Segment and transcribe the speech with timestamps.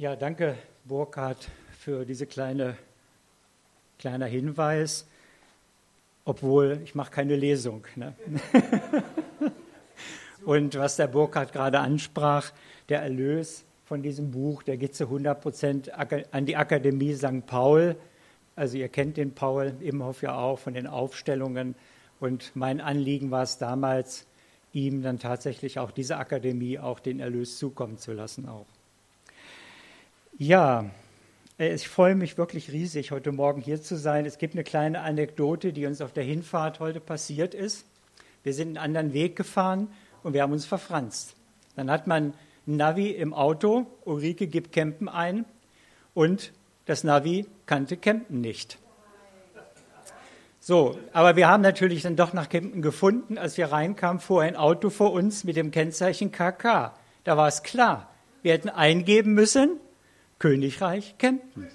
[0.00, 2.78] Ja, danke, Burkhard, für diese kleine
[3.98, 5.06] kleiner Hinweis,
[6.24, 7.86] obwohl ich mache keine Lesung.
[7.96, 8.14] Ne?
[10.46, 12.50] Und was der Burkhard gerade ansprach,
[12.88, 17.44] der Erlös von diesem Buch, der geht zu 100 Prozent an die Akademie St.
[17.44, 17.94] Paul.
[18.56, 21.74] Also ihr kennt den Paul Imhoff ja auch von den Aufstellungen.
[22.20, 24.26] Und mein Anliegen war es damals,
[24.72, 28.79] ihm dann tatsächlich auch diese Akademie auch den Erlös zukommen zu lassen auch.
[30.42, 30.86] Ja,
[31.58, 34.24] äh, ich freue mich wirklich riesig, heute Morgen hier zu sein.
[34.24, 37.84] Es gibt eine kleine Anekdote, die uns auf der Hinfahrt heute passiert ist.
[38.42, 39.88] Wir sind einen anderen Weg gefahren
[40.22, 41.34] und wir haben uns verfranst.
[41.76, 42.32] Dann hat man
[42.66, 45.44] ein Navi im Auto, Ulrike gibt Campen ein
[46.14, 46.52] und
[46.86, 48.78] das Navi kannte Campen nicht.
[50.58, 53.36] So, aber wir haben natürlich dann doch nach Campen gefunden.
[53.36, 56.94] Als wir reinkamen, fuhr ein Auto vor uns mit dem Kennzeichen KK.
[57.24, 58.08] Da war es klar.
[58.40, 59.78] Wir hätten eingeben müssen,
[60.40, 61.68] Königreich Kempten.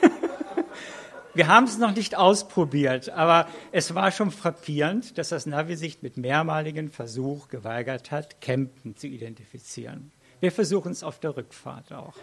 [1.34, 6.00] Wir haben es noch nicht ausprobiert, aber es war schon frappierend, dass das Navi sich
[6.00, 10.12] mit mehrmaligen Versuch geweigert hat, Kempten zu identifizieren.
[10.40, 12.14] Wir versuchen es auf der Rückfahrt auch.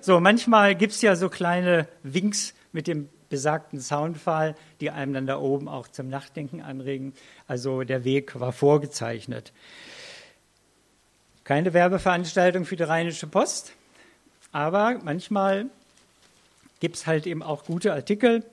[0.00, 5.26] So, manchmal gibt es ja so kleine Winks mit dem besagten Soundfall, die einem dann
[5.26, 7.12] da oben auch zum Nachdenken anregen.
[7.48, 9.52] Also der Weg war vorgezeichnet.
[11.42, 13.72] Keine Werbeveranstaltung für die Rheinische Post.
[14.54, 15.66] Aber manchmal
[16.78, 18.44] gibt es halt eben auch gute Artikel.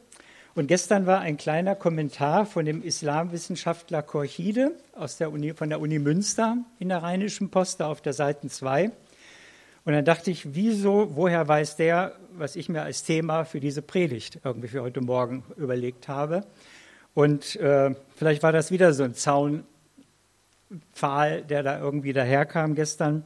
[0.55, 5.79] Und gestern war ein kleiner Kommentar von dem Islamwissenschaftler Korchide aus der Uni, von der
[5.79, 8.85] Uni Münster in der Rheinischen Post, auf der Seite 2.
[9.85, 13.83] Und dann dachte ich, wieso, woher weiß der, was ich mir als Thema für diese
[13.83, 16.47] Predigt irgendwie für heute Morgen überlegt habe?
[17.13, 19.63] Und äh, vielleicht war das wieder so ein Zaunpfahl,
[21.43, 23.23] der da irgendwie daherkam gestern.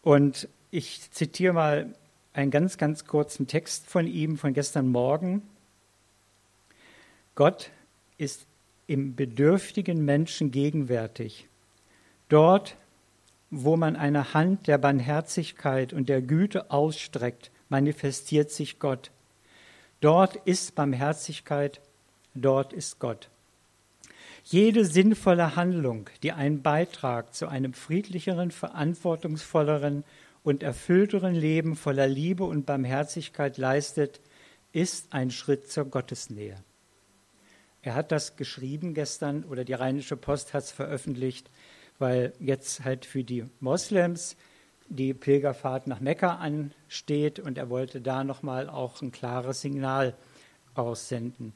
[0.00, 1.94] Und ich zitiere mal
[2.32, 5.42] einen ganz, ganz kurzen Text von ihm von gestern Morgen.
[7.34, 7.70] Gott
[8.18, 8.46] ist
[8.86, 11.46] im bedürftigen Menschen gegenwärtig.
[12.28, 12.76] Dort,
[13.50, 19.10] wo man eine Hand der Barmherzigkeit und der Güte ausstreckt, manifestiert sich Gott.
[20.00, 21.80] Dort ist Barmherzigkeit,
[22.34, 23.28] dort ist Gott.
[24.44, 30.04] Jede sinnvolle Handlung, die einen Beitrag zu einem friedlicheren, verantwortungsvolleren
[30.46, 34.20] und erfüllteren Leben voller Liebe und Barmherzigkeit leistet,
[34.70, 36.54] ist ein Schritt zur Gottesnähe.
[37.82, 41.50] Er hat das geschrieben gestern oder die Rheinische Post hat es veröffentlicht,
[41.98, 44.36] weil jetzt halt für die Moslems
[44.88, 50.14] die Pilgerfahrt nach Mekka ansteht und er wollte da nochmal auch ein klares Signal
[50.76, 51.54] aussenden.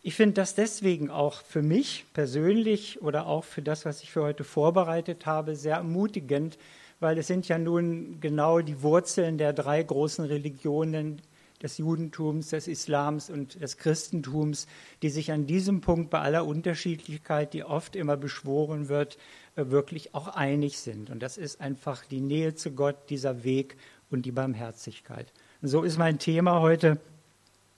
[0.00, 4.22] Ich finde das deswegen auch für mich persönlich oder auch für das, was ich für
[4.22, 6.56] heute vorbereitet habe, sehr ermutigend,
[7.00, 11.20] weil es sind ja nun genau die Wurzeln der drei großen Religionen
[11.62, 14.66] des Judentums, des Islams und des Christentums,
[15.02, 19.16] die sich an diesem Punkt bei aller Unterschiedlichkeit, die oft immer beschworen wird,
[19.56, 21.10] äh, wirklich auch einig sind.
[21.10, 23.76] Und das ist einfach die Nähe zu Gott, dieser Weg
[24.10, 25.32] und die Barmherzigkeit.
[25.62, 27.00] Und so ist mein Thema heute,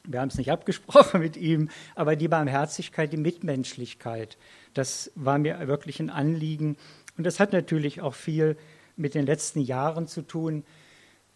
[0.04, 4.38] wir haben es nicht abgesprochen mit ihm, aber die Barmherzigkeit, die Mitmenschlichkeit,
[4.74, 6.76] das war mir wirklich ein Anliegen.
[7.16, 8.56] Und das hat natürlich auch viel
[8.98, 10.64] mit den letzten Jahren zu tun.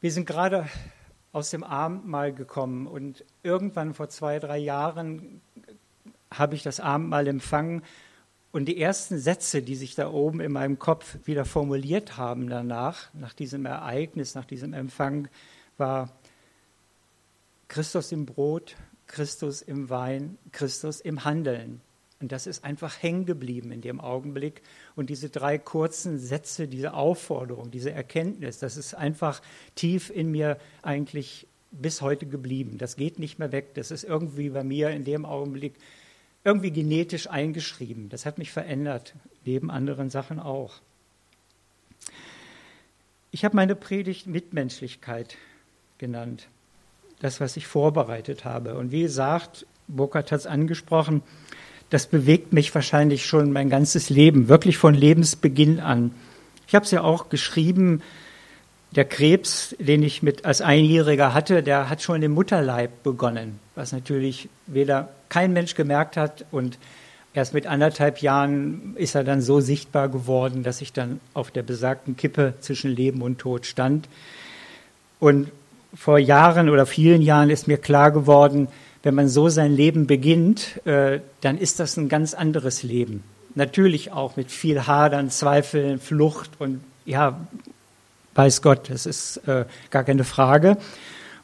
[0.01, 0.69] Wir sind gerade
[1.33, 5.41] aus dem Abendmahl gekommen und irgendwann vor zwei, drei Jahren
[6.31, 7.83] habe ich das Abendmahl empfangen
[8.53, 13.13] und die ersten Sätze, die sich da oben in meinem Kopf wieder formuliert haben danach,
[13.15, 15.29] nach diesem Ereignis, nach diesem Empfang,
[15.79, 16.11] war
[17.69, 21.81] Christus im Brot, Christus im Wein, Christus im Handeln.
[22.23, 24.63] Und das ist einfach hängen geblieben in dem Augenblick.
[24.95, 29.43] Und diese drei kurzen Sätze, diese Aufforderung, diese Erkenntnis, das ist einfach
[29.75, 32.79] tief in mir eigentlich bis heute geblieben.
[32.79, 33.75] Das geht nicht mehr weg.
[33.75, 35.75] Das ist irgendwie bei mir in dem Augenblick
[36.45, 38.09] irgendwie genetisch eingeschrieben.
[38.09, 40.75] Das hat mich verändert, neben anderen Sachen auch.
[43.33, 45.37] Ich habe meine Predigt Mitmenschlichkeit
[45.99, 46.47] genannt.
[47.19, 48.77] Das, was ich vorbereitet habe.
[48.77, 51.23] Und wie gesagt, Burkhardt hat es angesprochen,
[51.93, 56.13] das bewegt mich wahrscheinlich schon mein ganzes Leben, wirklich von Lebensbeginn an.
[56.67, 58.01] Ich habe es ja auch geschrieben,
[58.93, 63.93] der Krebs, den ich mit als Einjähriger hatte, der hat schon im Mutterleib begonnen, was
[63.93, 66.79] natürlich weder kein Mensch gemerkt hat und
[67.35, 71.63] erst mit anderthalb Jahren ist er dann so sichtbar geworden, dass ich dann auf der
[71.63, 74.09] besagten Kippe zwischen Leben und Tod stand.
[75.21, 75.53] Und
[75.95, 78.69] vor Jahren oder vielen Jahren ist mir klar geworden,
[79.03, 83.25] wenn man so sein Leben beginnt, äh, dann ist das ein ganz anderes Leben.
[83.55, 87.41] Natürlich auch mit viel Hadern, Zweifeln, Flucht und ja,
[88.35, 90.79] weiß Gott, das ist äh, gar keine Frage.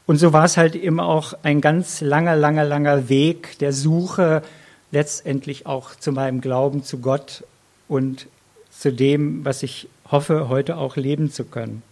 [0.07, 4.43] Und so war es halt eben auch ein ganz langer, langer, langer Weg der Suche
[4.91, 7.45] letztendlich auch zu meinem Glauben zu Gott
[7.89, 8.27] und
[8.71, 11.83] zu dem, was ich hoffe, heute auch leben zu können.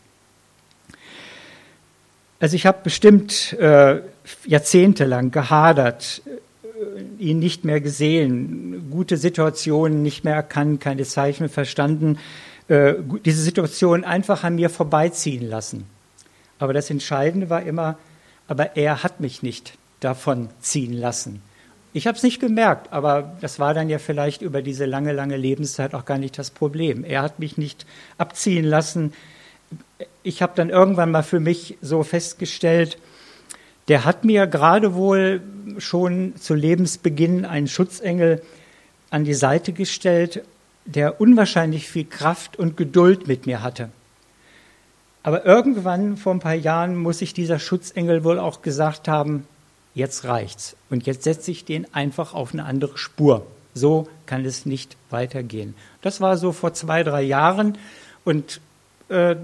[2.39, 4.01] Also ich habe bestimmt äh,
[4.45, 12.19] jahrzehntelang gehadert, äh, ihn nicht mehr gesehen, gute Situationen nicht mehr erkannt, keine Zeichen verstanden,
[12.69, 12.95] äh,
[13.25, 15.87] diese Situation einfach an mir vorbeiziehen lassen.
[16.59, 17.99] Aber das Entscheidende war immer,
[18.49, 21.43] aber er hat mich nicht davon ziehen lassen.
[21.93, 25.39] Ich habe es nicht gemerkt, aber das war dann ja vielleicht über diese lange, lange
[25.39, 27.05] Lebenszeit auch gar nicht das Problem.
[27.05, 27.87] Er hat mich nicht
[28.19, 29.15] abziehen lassen.
[30.27, 32.99] Ich habe dann irgendwann mal für mich so festgestellt,
[33.87, 35.41] der hat mir gerade wohl
[35.79, 38.43] schon zu Lebensbeginn einen Schutzengel
[39.09, 40.43] an die Seite gestellt,
[40.85, 43.91] der unwahrscheinlich viel Kraft und Geduld mit mir hatte.
[45.23, 49.47] Aber irgendwann vor ein paar Jahren muss sich dieser Schutzengel wohl auch gesagt haben,
[49.95, 50.75] jetzt reicht's.
[50.91, 53.47] Und jetzt setze ich den einfach auf eine andere Spur.
[53.75, 55.77] So kann es nicht weitergehen.
[56.03, 57.79] Das war so vor zwei, drei Jahren
[58.25, 58.61] und
[59.09, 59.37] äh,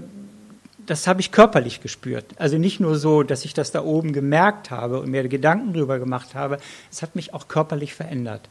[0.85, 2.25] das habe ich körperlich gespürt.
[2.37, 5.99] Also nicht nur so, dass ich das da oben gemerkt habe und mir Gedanken darüber
[5.99, 6.57] gemacht habe,
[6.91, 8.41] es hat mich auch körperlich verändert.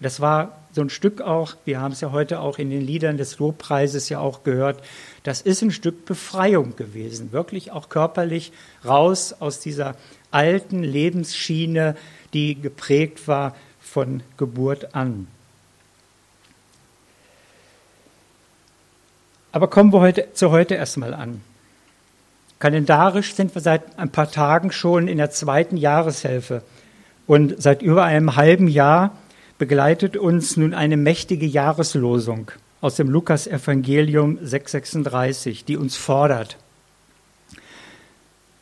[0.00, 3.16] Das war so ein Stück auch, wir haben es ja heute auch in den Liedern
[3.16, 4.82] des Lobpreises ja auch gehört,
[5.24, 8.52] das ist ein Stück Befreiung gewesen, wirklich auch körperlich
[8.84, 9.96] raus aus dieser
[10.30, 11.96] alten Lebensschiene,
[12.32, 15.26] die geprägt war von Geburt an.
[19.50, 21.40] Aber kommen wir heute, zu heute erstmal an.
[22.58, 26.62] Kalendarisch sind wir seit ein paar Tagen schon in der zweiten Jahreshälfte
[27.26, 29.16] und seit über einem halben Jahr
[29.58, 32.50] begleitet uns nun eine mächtige Jahreslosung
[32.80, 36.56] aus dem Lukas-Evangelium 6,36, die uns fordert.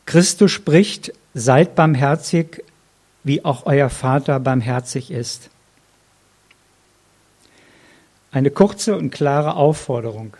[0.06, 2.64] Christus spricht, seid barmherzig,
[3.25, 5.50] wie auch euer Vater barmherzig ist.
[8.31, 10.37] Eine kurze und klare Aufforderung.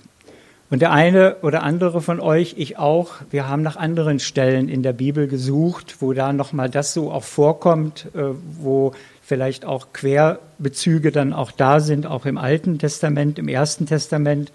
[0.69, 4.83] Und der eine oder andere von euch, ich auch, wir haben nach anderen Stellen in
[4.83, 8.93] der Bibel gesucht, wo da nochmal das so auch vorkommt, äh, wo
[9.23, 14.51] vielleicht auch Querbezüge dann auch da sind, auch im Alten Testament, im Ersten Testament.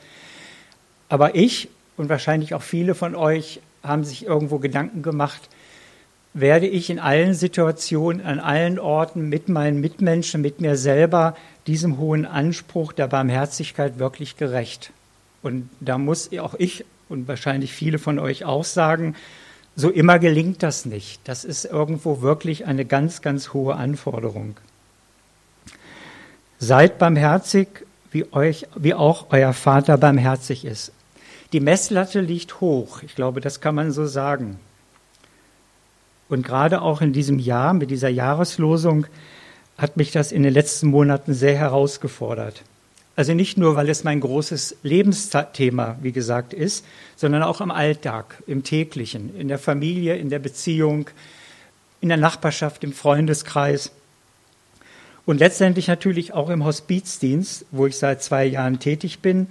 [1.08, 5.50] Aber ich und wahrscheinlich auch viele von euch haben sich irgendwo Gedanken gemacht,
[6.34, 11.36] werde ich in allen Situationen, an allen Orten mit meinen Mitmenschen, mit mir selber
[11.68, 14.92] diesem hohen Anspruch der Barmherzigkeit wirklich gerecht.
[15.44, 19.16] Und da muss auch ich und wahrscheinlich viele von euch auch sagen,
[19.76, 21.22] so immer gelingt das nicht.
[21.24, 24.58] Das ist irgendwo wirklich eine ganz, ganz hohe Anforderung.
[26.60, 27.68] Seid barmherzig,
[28.12, 30.92] wie, euch, wie auch euer Vater barmherzig ist.
[31.54, 33.02] Die Messlatte liegt hoch.
[33.04, 34.60] Ich glaube, das kann man so sagen.
[36.30, 39.06] Und gerade auch in diesem Jahr, mit dieser Jahreslosung,
[39.78, 42.62] hat mich das in den letzten Monaten sehr herausgefordert.
[43.16, 46.86] Also nicht nur, weil es mein großes Lebensthema, wie gesagt, ist,
[47.16, 51.10] sondern auch im Alltag, im täglichen, in der Familie, in der Beziehung,
[52.00, 53.92] in der Nachbarschaft, im Freundeskreis
[55.26, 59.48] und letztendlich natürlich auch im Hospizdienst, wo ich seit zwei Jahren tätig bin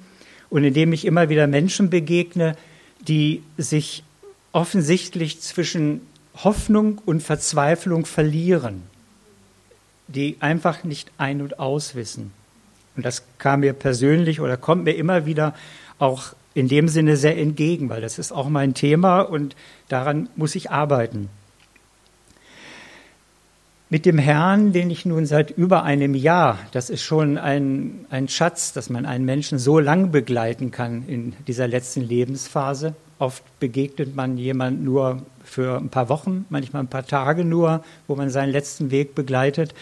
[0.48, 2.56] und in dem ich immer wieder Menschen begegne,
[3.00, 4.02] die sich
[4.52, 6.00] offensichtlich zwischen
[6.34, 8.82] Hoffnung und Verzweiflung verlieren,
[10.08, 12.32] die einfach nicht ein- und auswissen.
[12.96, 15.54] Und das kam mir persönlich oder kommt mir immer wieder
[15.98, 19.54] auch in dem Sinne sehr entgegen, weil das ist auch mein Thema und
[19.88, 21.28] daran muss ich arbeiten.
[23.92, 28.28] Mit dem Herrn, den ich nun seit über einem Jahr, das ist schon ein, ein
[28.28, 32.94] Schatz, dass man einen Menschen so lang begleiten kann in dieser letzten Lebensphase.
[33.18, 38.14] Oft begegnet man jemand nur für ein paar Wochen, manchmal ein paar Tage nur, wo
[38.14, 39.74] man seinen letzten Weg begleitet.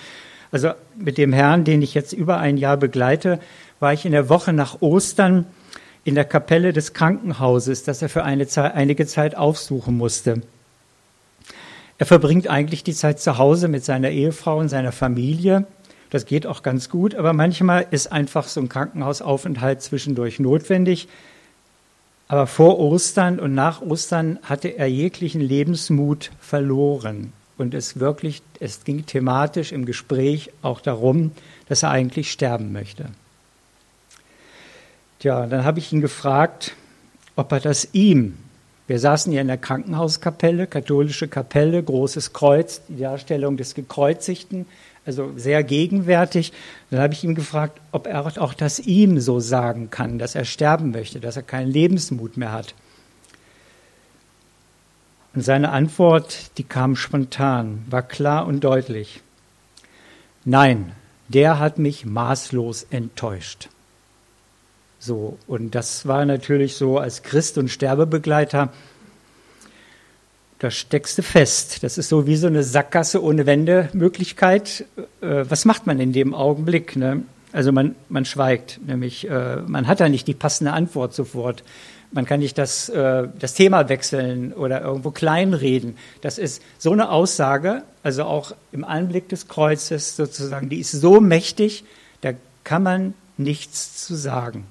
[0.50, 3.38] Also mit dem Herrn, den ich jetzt über ein Jahr begleite,
[3.80, 5.46] war ich in der Woche nach Ostern
[6.04, 10.42] in der Kapelle des Krankenhauses, das er für eine Zeit, einige Zeit aufsuchen musste.
[11.98, 15.66] Er verbringt eigentlich die Zeit zu Hause mit seiner Ehefrau und seiner Familie.
[16.10, 21.08] Das geht auch ganz gut, aber manchmal ist einfach so ein Krankenhausaufenthalt zwischendurch notwendig.
[22.28, 28.84] Aber vor Ostern und nach Ostern hatte er jeglichen Lebensmut verloren und es wirklich, es
[28.84, 31.32] ging thematisch im Gespräch auch darum,
[31.68, 33.06] dass er eigentlich sterben möchte.
[35.18, 36.74] Tja, dann habe ich ihn gefragt,
[37.34, 38.38] ob er das ihm,
[38.86, 44.64] wir saßen ja in der Krankenhauskapelle, katholische Kapelle, großes Kreuz, die Darstellung des Gekreuzigten,
[45.04, 46.52] also sehr gegenwärtig.
[46.90, 50.46] Dann habe ich ihn gefragt, ob er auch das ihm so sagen kann, dass er
[50.46, 52.74] sterben möchte, dass er keinen Lebensmut mehr hat.
[55.34, 59.20] Und seine Antwort, die kam spontan, war klar und deutlich.
[60.44, 60.92] Nein,
[61.28, 63.68] der hat mich maßlos enttäuscht.
[64.98, 68.72] So, und das war natürlich so als Christ und Sterbebegleiter,
[70.58, 71.84] da steckst du fest.
[71.84, 74.86] Das ist so wie so eine Sackgasse ohne Wendemöglichkeit.
[75.20, 76.96] Äh, was macht man in dem Augenblick?
[76.96, 77.22] Ne?
[77.52, 81.62] Also man, man schweigt, nämlich äh, man hat da nicht die passende Antwort sofort.
[82.10, 85.96] Man kann nicht das, äh, das Thema wechseln oder irgendwo kleinreden.
[86.22, 91.20] Das ist so eine Aussage, also auch im Anblick des Kreuzes sozusagen, die ist so
[91.20, 91.84] mächtig,
[92.22, 92.32] da
[92.64, 94.66] kann man nichts zu sagen.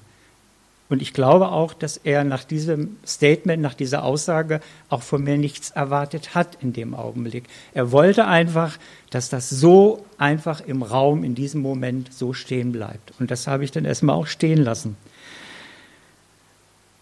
[0.90, 5.38] Und ich glaube auch, dass er nach diesem Statement, nach dieser Aussage auch von mir
[5.38, 7.44] nichts erwartet hat in dem Augenblick.
[7.74, 8.78] Er wollte einfach,
[9.10, 13.14] dass das so einfach im Raum in diesem Moment so stehen bleibt.
[13.20, 14.96] Und das habe ich dann erstmal auch stehen lassen.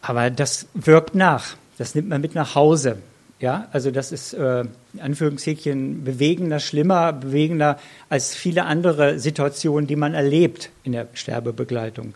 [0.07, 1.55] Aber das wirkt nach.
[1.79, 2.97] Das nimmt man mit nach Hause.
[3.39, 4.61] Ja, also das ist äh,
[4.93, 12.13] in Anführungshäkchen bewegender, schlimmer, bewegender als viele andere Situationen, die man erlebt in der Sterbebegleitung.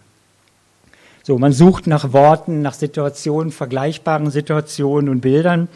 [1.23, 5.67] So, man sucht nach Worten, nach Situationen, vergleichbaren Situationen und Bildern.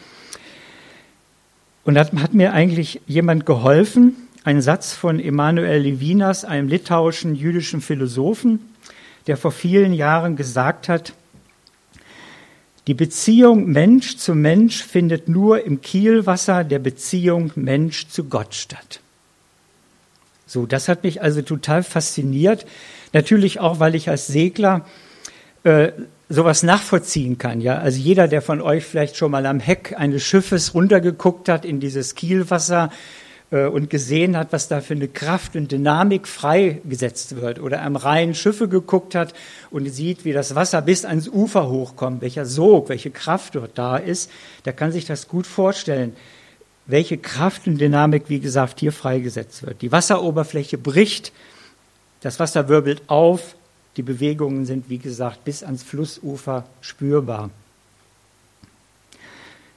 [1.84, 7.80] Und da hat mir eigentlich jemand geholfen, ein Satz von Emanuel Levinas, einem litauischen jüdischen
[7.80, 8.60] Philosophen,
[9.26, 11.12] der vor vielen Jahren gesagt hat,
[12.86, 19.00] die Beziehung Mensch zu Mensch findet nur im Kielwasser der Beziehung Mensch zu Gott statt.
[20.46, 22.66] So, das hat mich also total fasziniert.
[23.12, 24.84] Natürlich auch, weil ich als Segler
[25.62, 25.92] äh,
[26.28, 27.60] sowas nachvollziehen kann.
[27.60, 31.64] Ja, also jeder, der von euch vielleicht schon mal am Heck eines Schiffes runtergeguckt hat
[31.64, 32.90] in dieses Kielwasser,
[33.54, 38.34] und gesehen hat, was da für eine Kraft und Dynamik freigesetzt wird oder am Rhein
[38.34, 39.32] Schiffe geguckt hat
[39.70, 43.96] und sieht, wie das Wasser bis ans Ufer hochkommt, welcher Sog, welche Kraft dort da
[43.96, 44.30] ist,
[44.64, 46.16] der kann sich das gut vorstellen,
[46.86, 49.82] welche Kraft und Dynamik, wie gesagt, hier freigesetzt wird.
[49.82, 51.32] Die Wasseroberfläche bricht,
[52.22, 53.54] das Wasser wirbelt auf,
[53.96, 57.50] die Bewegungen sind, wie gesagt, bis ans Flussufer spürbar.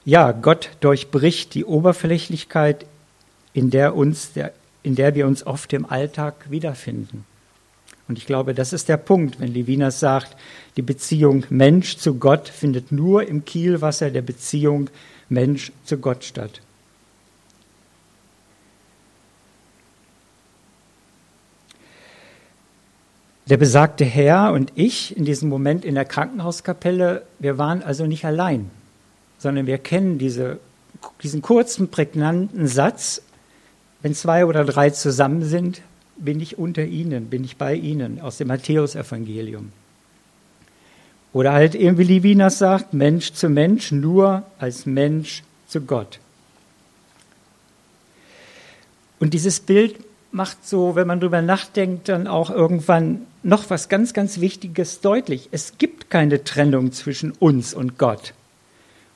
[0.04, 2.86] Ja, Gott durchbricht die Oberflächlichkeit
[3.52, 4.52] in der, uns, der,
[4.82, 7.24] in der wir uns oft im Alltag wiederfinden.
[8.08, 10.34] Und ich glaube, das ist der Punkt, wenn Levinas sagt,
[10.76, 14.88] die Beziehung Mensch zu Gott findet nur im Kielwasser der Beziehung
[15.28, 16.62] Mensch zu Gott statt.
[23.48, 28.26] Der besagte Herr und ich in diesem Moment in der Krankenhauskapelle, wir waren also nicht
[28.26, 28.70] allein,
[29.38, 30.60] sondern wir kennen diese,
[31.22, 33.22] diesen kurzen, prägnanten Satz
[34.02, 35.82] wenn zwei oder drei zusammen sind,
[36.16, 39.72] bin ich unter ihnen, bin ich bei ihnen, aus dem Matthäusevangelium.
[41.32, 46.18] Oder halt eben wie Levinas sagt, Mensch zu Mensch, nur als Mensch zu Gott.
[49.20, 49.96] Und dieses Bild
[50.30, 55.48] macht so, wenn man drüber nachdenkt, dann auch irgendwann noch was ganz, ganz Wichtiges deutlich.
[55.52, 58.34] Es gibt keine Trennung zwischen uns und Gott.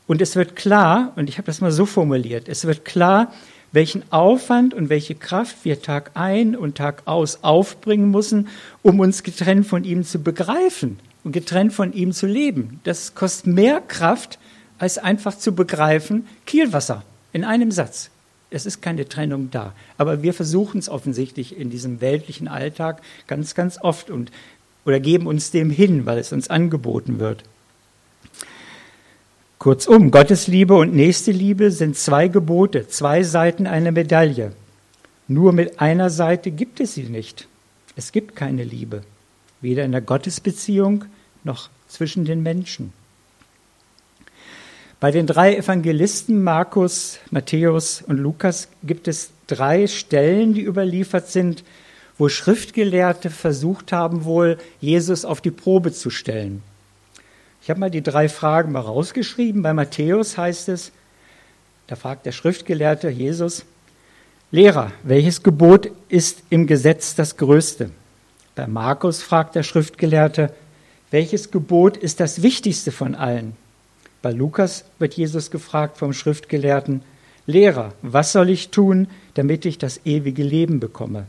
[0.06, 3.32] Und es wird klar, und ich habe das mal so formuliert, es wird klar,
[3.72, 8.48] welchen Aufwand und welche Kraft wir Tag ein und Tag aus aufbringen müssen,
[8.82, 12.80] um uns getrennt von ihm zu begreifen und getrennt von ihm zu leben.
[12.84, 14.38] Das kostet mehr Kraft,
[14.78, 17.02] als einfach zu begreifen, Kielwasser
[17.32, 18.10] in einem Satz.
[18.50, 19.72] Es ist keine Trennung da.
[19.96, 24.30] Aber wir versuchen es offensichtlich in diesem weltlichen Alltag ganz, ganz oft und,
[24.84, 27.44] oder geben uns dem hin, weil es uns angeboten wird.
[29.62, 34.54] Kurzum, Gottes Liebe und nächste Liebe sind zwei Gebote, zwei Seiten einer Medaille.
[35.28, 37.46] Nur mit einer Seite gibt es sie nicht.
[37.94, 39.02] Es gibt keine Liebe,
[39.60, 41.04] weder in der Gottesbeziehung
[41.44, 42.92] noch zwischen den Menschen.
[44.98, 51.62] Bei den drei Evangelisten Markus, Matthäus und Lukas gibt es drei Stellen, die überliefert sind,
[52.18, 56.64] wo Schriftgelehrte versucht haben, wohl Jesus auf die Probe zu stellen.
[57.62, 59.62] Ich habe mal die drei Fragen mal rausgeschrieben.
[59.62, 60.90] Bei Matthäus heißt es,
[61.86, 63.64] da fragt der Schriftgelehrte Jesus,
[64.50, 67.90] Lehrer, welches Gebot ist im Gesetz das größte?
[68.56, 70.52] Bei Markus fragt der Schriftgelehrte,
[71.10, 73.56] welches Gebot ist das wichtigste von allen?
[74.22, 77.02] Bei Lukas wird Jesus gefragt vom Schriftgelehrten,
[77.46, 81.26] Lehrer, was soll ich tun, damit ich das ewige Leben bekomme?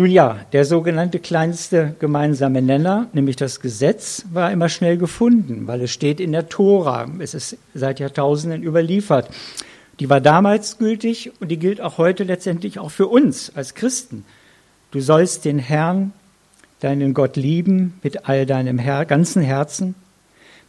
[0.00, 5.82] Nun ja, der sogenannte kleinste gemeinsame Nenner, nämlich das Gesetz, war immer schnell gefunden, weil
[5.82, 7.06] es steht in der Tora.
[7.18, 9.28] Es ist seit Jahrtausenden überliefert.
[9.98, 14.24] Die war damals gültig und die gilt auch heute letztendlich auch für uns als Christen.
[14.90, 16.14] Du sollst den Herrn,
[16.80, 19.94] deinen Gott lieben mit all deinem Her ganzen Herzen,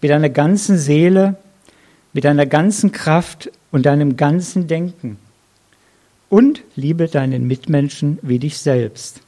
[0.01, 1.37] mit deiner ganzen Seele,
[2.11, 5.19] mit deiner ganzen Kraft und deinem ganzen Denken.
[6.31, 9.19] Und liebe deinen Mitmenschen wie dich selbst.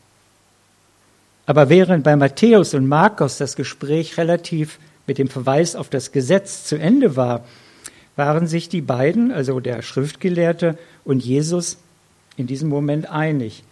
[1.45, 6.63] Aber während bei Matthäus und Markus das Gespräch relativ mit dem Verweis auf das Gesetz
[6.63, 7.43] zu Ende war,
[8.15, 11.77] waren sich die beiden, also der Schriftgelehrte und Jesus,
[12.37, 13.65] in diesem Moment einig.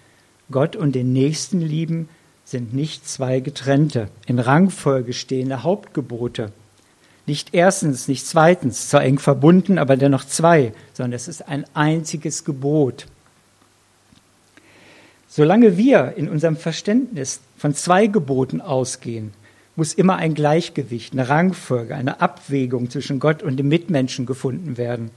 [0.52, 2.10] Gott und den Nächsten lieben
[2.44, 6.52] sind nicht zwei getrennte, in Rangfolge stehende Hauptgebote.
[7.28, 12.44] Nicht erstens, nicht zweitens, zwar eng verbunden, aber dennoch zwei, sondern es ist ein einziges
[12.44, 13.06] Gebot.
[15.34, 19.32] Solange wir in unserem Verständnis von zwei Geboten ausgehen,
[19.78, 25.10] muss immer ein Gleichgewicht, eine Rangfolge, eine Abwägung zwischen Gott und dem Mitmenschen gefunden werden.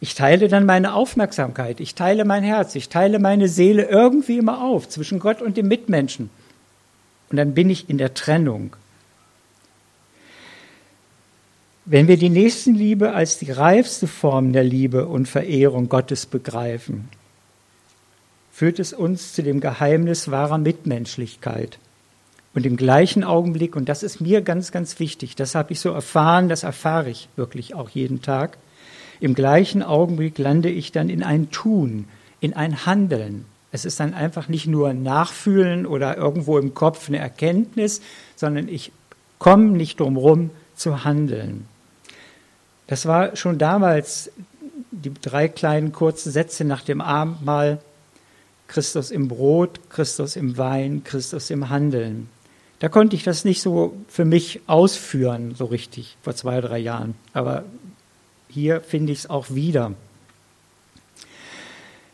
[0.00, 4.62] Ich teile dann meine Aufmerksamkeit, ich teile mein Herz, ich teile meine Seele irgendwie immer
[4.62, 6.30] auf zwischen Gott und dem Mitmenschen.
[7.28, 8.76] Und dann bin ich in der Trennung.
[11.84, 17.10] Wenn wir die Nächstenliebe als die reifste Form der Liebe und Verehrung Gottes begreifen,
[18.56, 21.78] führt es uns zu dem Geheimnis wahrer Mitmenschlichkeit.
[22.54, 25.90] Und im gleichen Augenblick, und das ist mir ganz, ganz wichtig, das habe ich so
[25.90, 28.56] erfahren, das erfahre ich wirklich auch jeden Tag,
[29.20, 32.06] im gleichen Augenblick lande ich dann in ein Tun,
[32.40, 33.44] in ein Handeln.
[33.72, 38.00] Es ist dann einfach nicht nur Nachfühlen oder irgendwo im Kopf eine Erkenntnis,
[38.36, 38.90] sondern ich
[39.38, 41.66] komme nicht drum rum zu handeln.
[42.86, 44.30] Das war schon damals
[44.92, 47.80] die drei kleinen kurzen Sätze nach dem Abendmahl.
[48.68, 52.28] Christus im Brot, Christus im Wein, Christus im Handeln.
[52.78, 57.14] Da konnte ich das nicht so für mich ausführen, so richtig, vor zwei, drei Jahren.
[57.32, 57.64] Aber
[58.48, 59.92] hier finde ich es auch wieder.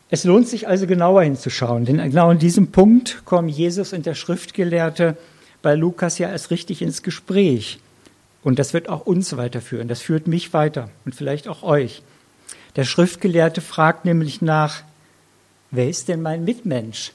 [0.09, 4.14] Es lohnt sich also genauer hinzuschauen, denn genau in diesem Punkt kommen Jesus und der
[4.14, 5.16] Schriftgelehrte
[5.62, 7.78] bei Lukas ja erst richtig ins Gespräch.
[8.42, 12.02] Und das wird auch uns weiterführen, das führt mich weiter und vielleicht auch euch.
[12.76, 14.83] Der Schriftgelehrte fragt nämlich nach,
[15.72, 17.12] wer ist denn mein Mitmensch?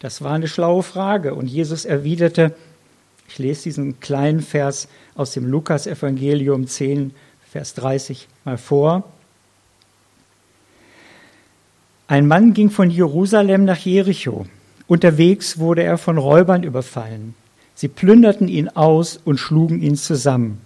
[0.00, 1.34] Das war eine schlaue Frage.
[1.34, 2.54] Und Jesus erwiderte,
[3.28, 7.14] ich lese diesen kleinen Vers aus dem Lukas-Evangelium 10,
[7.48, 9.04] Vers 30 mal vor.
[12.08, 14.46] Ein Mann ging von Jerusalem nach Jericho.
[14.88, 17.34] Unterwegs wurde er von Räubern überfallen.
[17.74, 20.60] Sie plünderten ihn aus und schlugen ihn zusammen.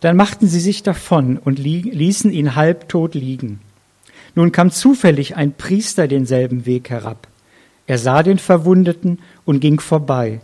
[0.00, 3.60] Dann machten sie sich davon und ließen ihn halbtot liegen.
[4.36, 7.26] Nun kam zufällig ein Priester denselben Weg herab.
[7.86, 10.40] Er sah den Verwundeten und ging vorbei.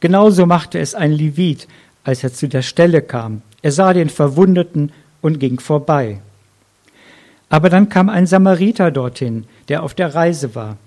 [0.00, 1.68] Genauso machte es ein Levit,
[2.02, 3.42] als er zu der Stelle kam.
[3.60, 6.20] Er sah den Verwundeten und ging vorbei.
[7.50, 10.78] Aber dann kam ein Samariter dorthin, der auf der Reise war.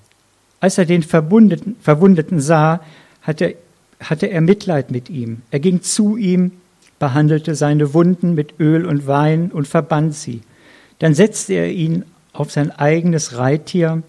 [0.60, 2.82] Als er den Verwundeten sah,
[3.22, 3.56] hatte,
[4.00, 5.44] hatte er Mitleid mit ihm.
[5.52, 6.54] Er ging zu ihm,
[6.98, 10.42] behandelte seine Wunden mit Öl und Wein und verband sie.
[10.98, 14.04] Dann setzte er ihn auf sein eigenes Reittier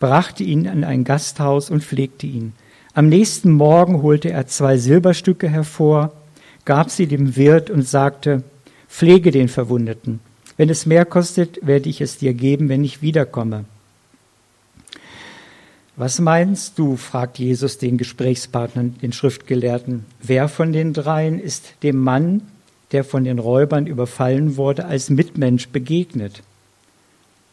[0.00, 2.52] brachte ihn in ein Gasthaus und pflegte ihn.
[2.94, 6.12] Am nächsten Morgen holte er zwei Silberstücke hervor,
[6.64, 8.42] gab sie dem Wirt und sagte,
[8.88, 10.20] Pflege den Verwundeten.
[10.58, 13.64] Wenn es mehr kostet, werde ich es dir geben, wenn ich wiederkomme.
[15.96, 16.96] Was meinst du?
[16.96, 20.04] fragt Jesus den Gesprächspartner, den Schriftgelehrten.
[20.20, 22.42] Wer von den dreien ist dem Mann,
[22.92, 26.42] der von den Räubern überfallen wurde, als Mitmensch begegnet?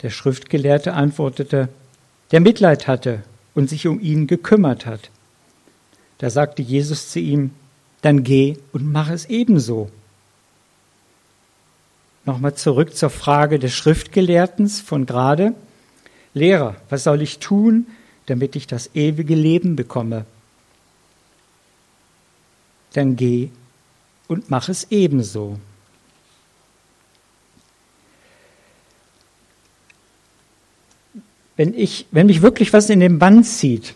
[0.02, 1.70] Der Schriftgelehrte antwortete,
[2.32, 5.10] der Mitleid hatte und sich um ihn gekümmert hat.
[6.20, 7.52] Da sagte Jesus zu ihm,
[8.02, 9.90] dann geh und mach es ebenso.
[12.26, 15.54] Nochmal zurück zur Frage des Schriftgelehrtens von gerade.
[16.34, 17.88] Lehrer, was soll ich tun,
[18.28, 20.26] damit ich das ewige Leben bekomme?
[22.94, 23.50] Dann geh
[24.28, 25.60] und mach es ebenso.
[31.60, 33.94] Wenn, ich, wenn mich wirklich was in den Bann zieht,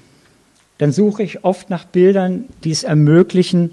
[0.79, 3.71] dann suche ich oft nach Bildern, die es ermöglichen,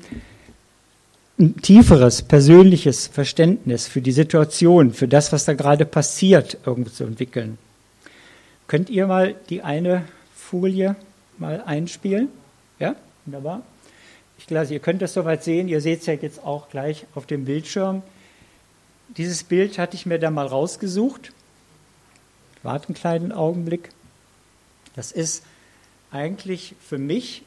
[1.40, 7.02] ein tieferes persönliches Verständnis für die Situation, für das, was da gerade passiert, irgendwo zu
[7.02, 7.58] entwickeln.
[8.68, 10.04] Könnt ihr mal die eine
[10.36, 10.94] Folie
[11.38, 12.28] mal einspielen?
[12.78, 13.62] Ja, wunderbar.
[14.38, 15.66] Ich glaube, ihr könnt das soweit sehen.
[15.66, 18.02] Ihr seht es ja jetzt auch gleich auf dem Bildschirm.
[19.16, 21.32] Dieses Bild hatte ich mir da mal rausgesucht.
[22.62, 23.90] Warte einen kleinen Augenblick.
[24.94, 25.44] Das ist
[26.10, 27.42] eigentlich für mich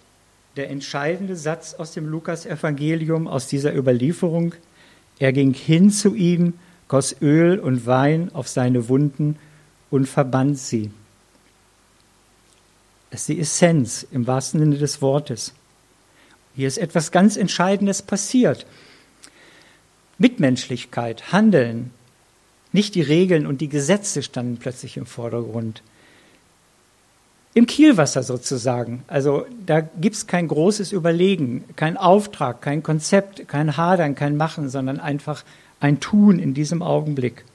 [0.56, 4.54] der entscheidende Satz aus dem Lukas-Evangelium, aus dieser Überlieferung.
[5.20, 6.54] Er ging hin zu ihm,
[6.88, 9.38] goss Öl und Wein auf seine Wunden
[9.90, 10.92] und verband sie.
[13.10, 15.54] Das ist die Essenz im wahrsten Sinne des Wortes.
[16.56, 18.66] Hier ist etwas ganz Entscheidendes passiert.
[20.18, 21.92] Mitmenschlichkeit, Handeln.
[22.74, 25.82] Nicht die Regeln und die Gesetze standen plötzlich im Vordergrund.
[27.54, 29.04] Im Kielwasser sozusagen.
[29.08, 34.70] Also da gibt es kein großes Überlegen, kein Auftrag, kein Konzept, kein Hadern, kein Machen,
[34.70, 35.44] sondern einfach
[35.80, 37.46] ein Tun in diesem Augenblick.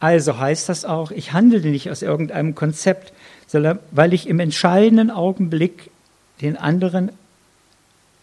[0.00, 3.12] Also heißt das auch, ich handle nicht aus irgendeinem Konzept,
[3.46, 5.90] sondern weil ich im entscheidenden Augenblick
[6.40, 7.12] den anderen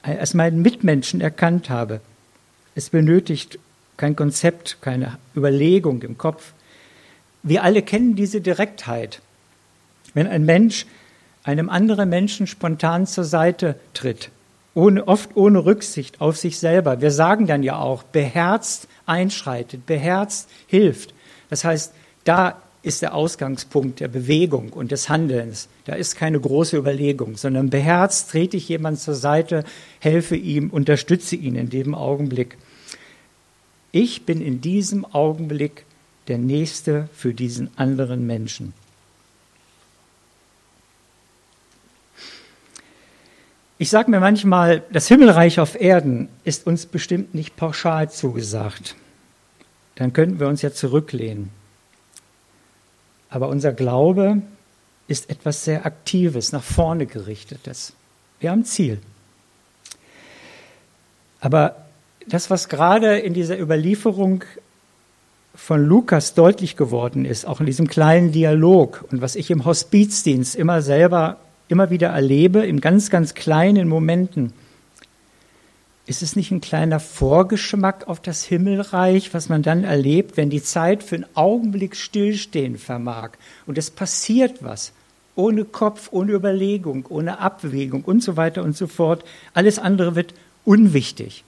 [0.02, 2.02] als meinen Mitmenschen erkannt habe.
[2.74, 3.60] Es benötigt
[4.00, 6.54] kein Konzept, keine Überlegung im Kopf.
[7.44, 9.22] Wir alle kennen diese Direktheit.
[10.14, 10.88] Wenn ein Mensch
[11.44, 14.30] einem anderen Menschen spontan zur Seite tritt,
[14.74, 20.50] ohne, oft ohne Rücksicht auf sich selber, wir sagen dann ja auch, beherzt einschreitet, beherzt
[20.68, 21.14] hilft.
[21.50, 25.68] Das heißt, da ist der Ausgangspunkt der Bewegung und des Handelns.
[25.84, 29.66] Da ist keine große Überlegung, sondern beherzt trete ich jemand zur Seite,
[30.00, 32.58] helfe ihm, unterstütze ihn in dem Augenblick.
[33.92, 35.86] Ich bin in diesem Augenblick
[36.28, 38.74] der Nächste für diesen anderen Menschen.
[43.80, 48.96] Ich sage mir manchmal, das Himmelreich auf Erden ist uns bestimmt nicht pauschal zugesagt.
[49.96, 51.50] Dann könnten wir uns ja zurücklehnen.
[53.30, 54.42] Aber unser Glaube
[55.08, 57.94] ist etwas sehr Aktives, nach vorne gerichtetes.
[58.40, 59.00] Wir haben Ziel.
[61.40, 61.89] Aber
[62.30, 64.44] das, was gerade in dieser Überlieferung
[65.56, 70.56] von Lukas deutlich geworden ist, auch in diesem kleinen Dialog und was ich im Hospizdienst
[70.56, 71.38] immer selber,
[71.68, 74.54] immer wieder erlebe, in ganz, ganz kleinen Momenten,
[76.06, 80.64] ist es nicht ein kleiner Vorgeschmack auf das Himmelreich, was man dann erlebt, wenn die
[80.64, 83.32] Zeit für einen Augenblick stillstehen vermag
[83.68, 84.92] und es passiert was,
[85.36, 89.24] ohne Kopf, ohne Überlegung, ohne Abwägung und so weiter und so fort.
[89.54, 90.34] Alles andere wird
[90.66, 91.44] unwichtig.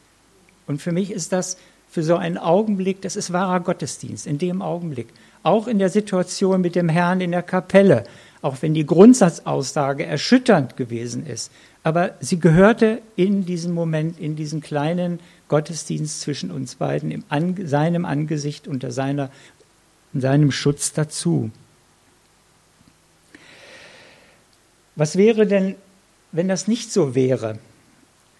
[0.71, 1.57] Und für mich ist das
[1.89, 5.07] für so einen Augenblick, das ist wahrer Gottesdienst, in dem Augenblick.
[5.43, 8.05] Auch in der Situation mit dem Herrn in der Kapelle,
[8.41, 11.51] auch wenn die Grundsatzaussage erschütternd gewesen ist.
[11.83, 17.57] Aber sie gehörte in diesem Moment, in diesem kleinen Gottesdienst zwischen uns beiden, in An
[17.67, 19.29] seinem Angesicht, unter seiner,
[20.13, 21.51] seinem Schutz dazu.
[24.95, 25.75] Was wäre denn,
[26.31, 27.59] wenn das nicht so wäre?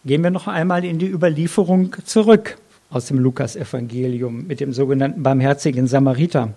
[0.04, 2.58] Gehen wir noch einmal in die Überlieferung zurück
[2.90, 6.54] aus dem Lukasevangelium mit dem sogenannten barmherzigen Samariter.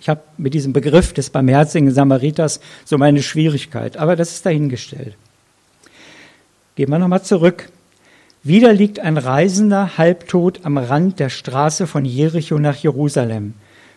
[0.00, 5.16] Ich habe mit diesem Begriff des barmherzigen Samariters so meine Schwierigkeit, aber das ist dahingestellt.
[6.76, 7.70] Gehen wir nochmal zurück.
[8.44, 13.54] Wieder liegt ein Reisender halbtot am Rand der Straße von Jericho nach Jerusalem.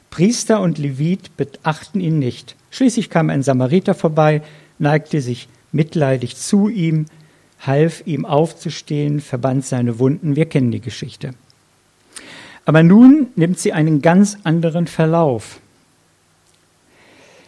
[0.09, 2.55] Priester und Levit beachten ihn nicht.
[2.71, 4.41] Schließlich kam ein Samariter vorbei,
[4.79, 7.05] neigte sich mitleidig zu ihm,
[7.61, 10.35] half ihm aufzustehen, verband seine Wunden.
[10.35, 11.31] Wir kennen die Geschichte.
[12.65, 15.59] Aber nun nimmt sie einen ganz anderen Verlauf.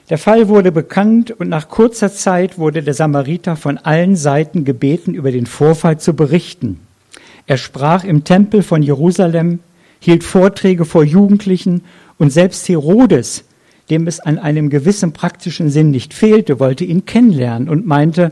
[0.09, 5.13] Der Fall wurde bekannt und nach kurzer Zeit wurde der Samariter von allen Seiten gebeten,
[5.13, 6.79] über den Vorfall zu berichten.
[7.47, 9.59] Er sprach im Tempel von Jerusalem,
[9.99, 11.83] hielt Vorträge vor Jugendlichen
[12.17, 13.45] und selbst Herodes,
[13.89, 18.31] dem es an einem gewissen praktischen Sinn nicht fehlte, wollte ihn kennenlernen und meinte,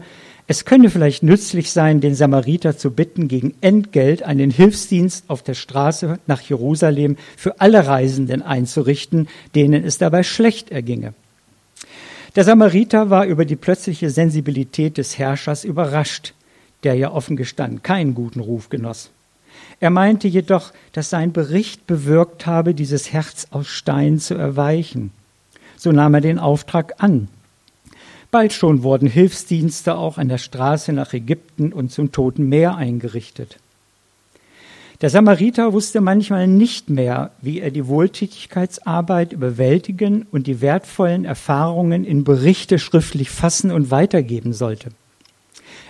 [0.51, 5.53] es könne vielleicht nützlich sein, den Samariter zu bitten, gegen Entgelt einen Hilfsdienst auf der
[5.53, 11.13] Straße nach Jerusalem für alle Reisenden einzurichten, denen es dabei schlecht erginge.
[12.35, 16.33] Der Samariter war über die plötzliche Sensibilität des Herrschers überrascht,
[16.83, 19.09] der ja offen gestanden keinen guten Ruf genoss.
[19.79, 25.11] Er meinte jedoch, dass sein Bericht bewirkt habe, dieses Herz aus Stein zu erweichen.
[25.77, 27.29] So nahm er den Auftrag an
[28.31, 33.57] Bald schon wurden Hilfsdienste auch an der Straße nach Ägypten und zum Toten Meer eingerichtet.
[35.01, 42.05] Der Samariter wusste manchmal nicht mehr, wie er die Wohltätigkeitsarbeit überwältigen und die wertvollen Erfahrungen
[42.05, 44.91] in Berichte schriftlich fassen und weitergeben sollte.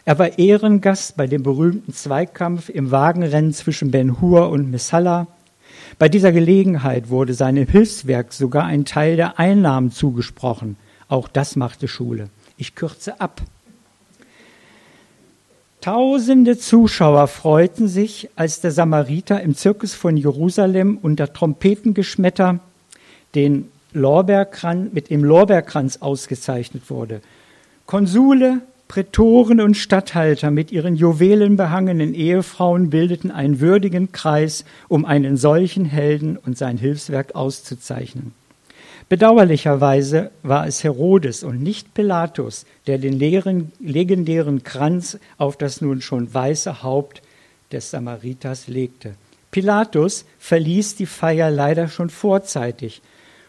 [0.06, 5.28] Er war Ehrengast bei dem berühmten Zweikampf im Wagenrennen zwischen Ben Hur und Messala.
[6.00, 10.78] Bei dieser Gelegenheit wurde seinem Hilfswerk sogar ein Teil der Einnahmen zugesprochen–
[11.12, 12.30] auch das machte Schule.
[12.58, 13.42] Ich kürze ab.
[15.82, 22.60] Tausende Zuschauer freuten sich, als der Samariter im Zirkus von Jerusalem unter Trompetengeschmetter
[23.34, 27.22] den Lorbeerkranz, mit dem Lorbeerkranz ausgezeichnet wurde.
[27.88, 35.86] Konsule, Prätoren und Statthalter mit ihren juwelenbehangenen Ehefrauen bildeten einen würdigen Kreis, um einen solchen
[35.86, 38.34] Helden und sein Hilfswerk auszuzeichnen.
[39.12, 46.34] Bedauerlicherweise war es Herodes und nicht Pilatus, der den legendären Kranz auf das nun schon
[46.34, 47.22] weiße Haupt
[47.74, 49.16] des Samariters legte.
[49.52, 53.02] Pilatus verließ die Feier leider schon vorzeitig,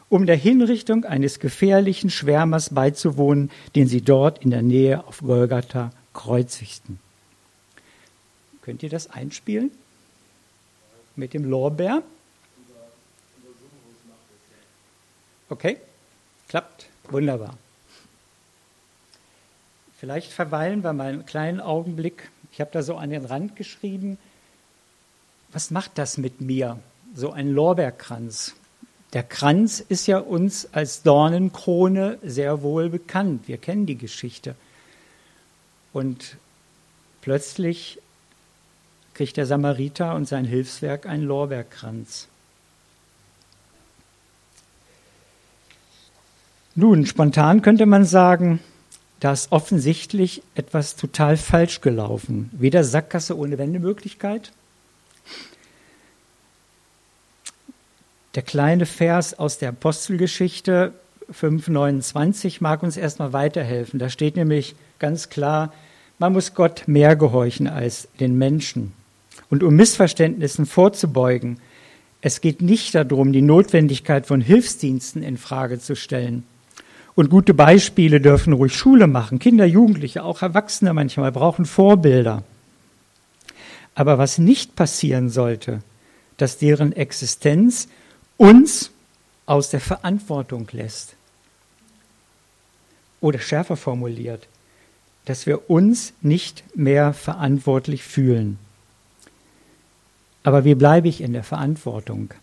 [0.09, 5.93] um der Hinrichtung eines gefährlichen Schwärmers beizuwohnen, den sie dort in der Nähe auf Golgatha
[6.13, 6.99] kreuzigten.
[8.63, 9.71] Könnt ihr das einspielen?
[11.15, 12.03] Mit dem Lorbeer?
[15.53, 15.77] Okay,
[16.49, 17.59] klappt, wunderbar.
[19.99, 22.31] Vielleicht verweilen wir mal einen kleinen Augenblick.
[22.53, 24.17] Ich habe da so an den Rand geschrieben,
[25.53, 26.79] was macht das mit mir,
[27.15, 28.55] so ein Lorbeerkranz?
[29.13, 33.47] Der Kranz ist ja uns als Dornenkrone sehr wohl bekannt.
[33.47, 34.55] Wir kennen die Geschichte.
[35.93, 36.39] Und
[37.21, 38.01] plötzlich
[39.13, 42.29] kriegt der Samariter und sein Hilfswerk einen Lorbeerkranz.
[46.75, 48.61] Nun, spontan könnte man sagen,
[49.21, 52.51] da ist offensichtlich etwas total falsch gelaufen.
[52.53, 54.53] Weder Sackgasse ohne Wendemöglichkeit,
[58.35, 60.95] Der kleine Vers aus der Apostelgeschichte
[61.31, 63.99] 5,29 mag uns erstmal weiterhelfen.
[63.99, 65.73] Da steht nämlich ganz klar,
[66.19, 68.93] man muss Gott mehr gehorchen als den Menschen.
[69.51, 71.59] Und um Missverständnissen vorzubeugen,
[72.23, 76.45] es geht nicht darum, die Notwendigkeit von Hilfsdiensten in Frage zu stellen.
[77.15, 79.39] Und gute Beispiele dürfen ruhig Schule machen.
[79.39, 82.43] Kinder, Jugendliche, auch Erwachsene manchmal brauchen Vorbilder.
[83.95, 85.83] Aber was nicht passieren sollte,
[86.39, 87.89] dass deren Existenz
[88.39, 88.91] uns
[89.45, 91.15] aus der Verantwortung lässt.
[93.21, 94.49] Oder schärfer formuliert,
[95.27, 98.59] dass wir uns nicht mehr verantwortlich fühlen.
[100.43, 102.35] Aber wie bleibe ich in der Verantwortung?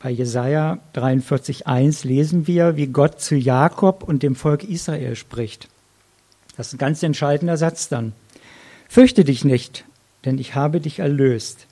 [0.00, 5.68] Bei Jesaja 43,1 lesen wir, wie Gott zu Jakob und dem Volk Israel spricht.
[6.56, 8.12] Das ist ein ganz entscheidender Satz dann.
[8.88, 9.84] Fürchte dich nicht,
[10.24, 11.66] denn ich habe dich erlöst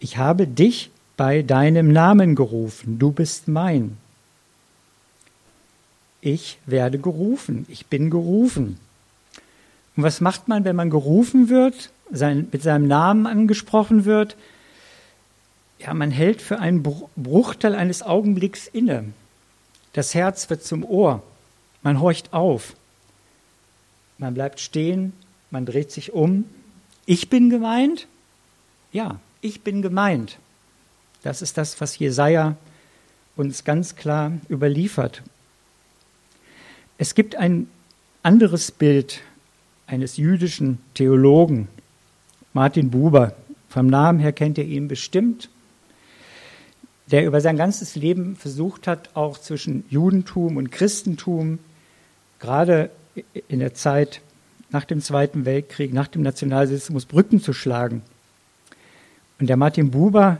[0.00, 3.96] ich habe dich bei deinem Namen gerufen, du bist mein.
[6.20, 8.78] Ich werde gerufen, ich bin gerufen.
[9.96, 14.36] Und was macht man, wenn man gerufen wird, sein, mit seinem Namen angesprochen wird?
[15.78, 19.12] Ja, man hält für einen Bruchteil eines Augenblicks inne.
[19.92, 21.22] Das Herz wird zum Ohr.
[21.82, 22.74] Man horcht auf.
[24.18, 25.12] Man bleibt stehen,
[25.50, 26.44] man dreht sich um.
[27.06, 28.08] Ich bin gemeint?
[28.92, 30.38] Ja, ich bin gemeint.
[31.22, 32.56] Das ist das, was Jesaja
[33.36, 35.22] uns ganz klar überliefert.
[36.98, 37.68] Es gibt ein
[38.24, 39.20] anderes Bild
[39.86, 41.68] eines jüdischen Theologen,
[42.52, 43.34] Martin Buber.
[43.68, 45.48] Vom Namen her kennt ihr ihn bestimmt,
[47.10, 51.58] der über sein ganzes Leben versucht hat, auch zwischen Judentum und Christentum,
[52.38, 52.90] gerade
[53.48, 54.20] in der Zeit
[54.70, 58.02] nach dem Zweiten Weltkrieg, nach dem Nationalsozialismus, Brücken zu schlagen.
[59.40, 60.38] Und der Martin Buber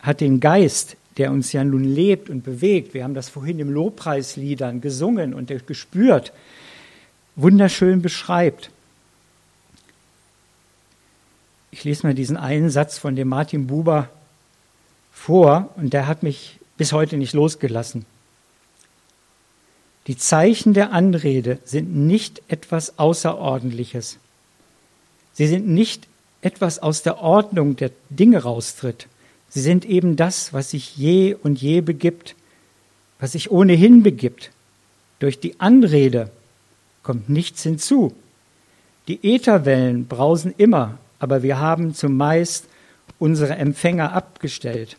[0.00, 3.70] hat den Geist, der uns ja nun lebt und bewegt, wir haben das vorhin im
[3.70, 6.32] Lobpreisliedern gesungen und gespürt,
[7.36, 8.70] wunderschön beschreibt.
[11.70, 14.08] Ich lese mal diesen einen Satz von dem Martin Buber
[15.16, 18.04] vor und der hat mich bis heute nicht losgelassen.
[20.06, 24.18] Die Zeichen der Anrede sind nicht etwas Außerordentliches.
[25.32, 26.06] Sie sind nicht
[26.42, 29.08] etwas aus der Ordnung der Dinge raustritt.
[29.48, 32.36] Sie sind eben das, was sich je und je begibt,
[33.18, 34.52] was sich ohnehin begibt.
[35.18, 36.30] Durch die Anrede
[37.02, 38.14] kommt nichts hinzu.
[39.08, 42.66] Die Ätherwellen brausen immer, aber wir haben zumeist
[43.18, 44.96] unsere Empfänger abgestellt.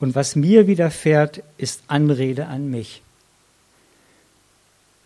[0.00, 3.02] Und was mir widerfährt, ist Anrede an mich.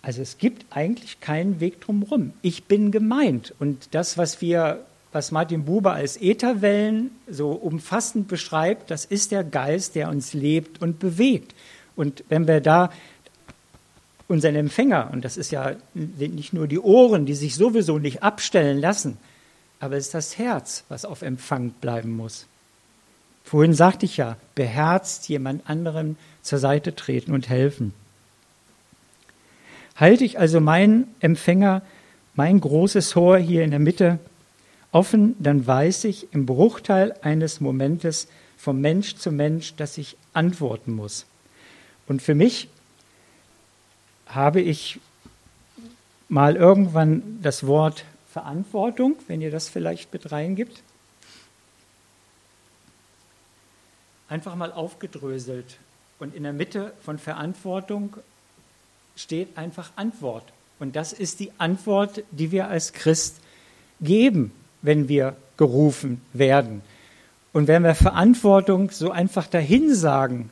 [0.03, 2.33] Also es gibt eigentlich keinen Weg drumherum.
[2.43, 3.55] Ich bin gemeint.
[3.59, 9.45] Und das, was wir was Martin Buber als Ätherwellen so umfassend beschreibt, das ist der
[9.45, 11.55] Geist, der uns lebt und bewegt.
[11.95, 12.91] Und wenn wir da
[14.27, 18.79] unseren Empfänger, und das ist ja nicht nur die Ohren, die sich sowieso nicht abstellen
[18.79, 19.19] lassen,
[19.83, 22.47] aber es ist das Herz, was auf Empfang bleiben muss.
[23.43, 27.93] Vorhin sagte ich ja, beherzt jemand anderem zur Seite treten und helfen.
[29.97, 31.83] Halte ich also meinen Empfänger,
[32.37, 34.21] mein großes Ohr hier in der Mitte
[34.93, 40.93] offen, dann weiß ich im Bruchteil eines Momentes vom Mensch zu Mensch, dass ich antworten
[40.93, 41.27] muss.
[42.07, 42.69] Und für mich
[44.27, 45.01] habe ich
[46.29, 50.83] mal irgendwann das Wort Verantwortung, wenn ihr das vielleicht mit reingibt,
[54.29, 55.79] einfach mal aufgedröselt.
[56.19, 58.17] Und in der Mitte von Verantwortung
[59.17, 60.45] steht einfach Antwort.
[60.79, 63.41] Und das ist die Antwort, die wir als Christ
[64.01, 66.83] geben wenn wir gerufen werden.
[67.53, 70.51] Und wenn wir Verantwortung so einfach dahin sagen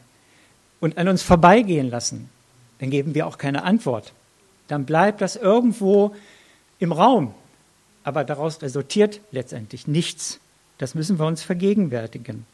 [0.81, 2.31] und an uns vorbeigehen lassen,
[2.79, 4.13] dann geben wir auch keine Antwort.
[4.69, 6.15] Dann bleibt das irgendwo
[6.79, 7.35] im Raum.
[8.03, 10.41] Aber daraus resultiert letztendlich nichts.
[10.79, 12.47] Das müssen wir uns vergegenwärtigen.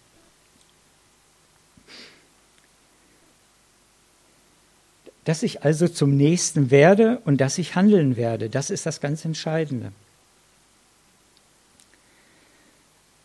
[5.24, 9.24] Dass ich also zum Nächsten werde und dass ich handeln werde, das ist das ganz
[9.24, 9.92] Entscheidende.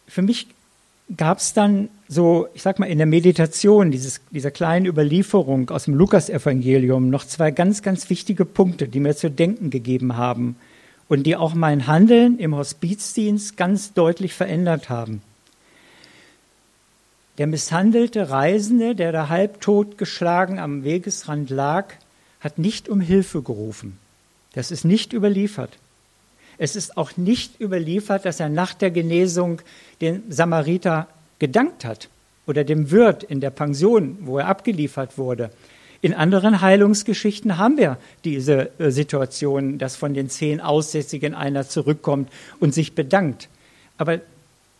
[0.07, 0.47] Für mich
[1.15, 5.85] gab es dann so, ich sag mal, in der Meditation dieses, dieser kleinen Überlieferung aus
[5.85, 10.55] dem Lukasevangelium noch zwei ganz, ganz wichtige Punkte, die mir zu denken gegeben haben
[11.11, 15.21] und die auch mein Handeln im Hospizdienst ganz deutlich verändert haben.
[17.37, 21.95] Der misshandelte Reisende, der da halbtot geschlagen am Wegesrand lag,
[22.39, 23.97] hat nicht um Hilfe gerufen.
[24.53, 25.77] Das ist nicht überliefert.
[26.57, 29.61] Es ist auch nicht überliefert, dass er nach der Genesung
[29.99, 32.07] den Samariter gedankt hat
[32.47, 35.51] oder dem Wirt in der Pension, wo er abgeliefert wurde.
[36.01, 42.29] In anderen Heilungsgeschichten haben wir diese äh, Situation, dass von den zehn Aussätzigen einer zurückkommt
[42.59, 43.49] und sich bedankt.
[43.97, 44.19] Aber